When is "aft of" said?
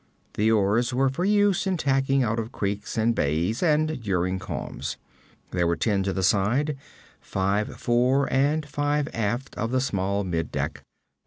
9.13-9.69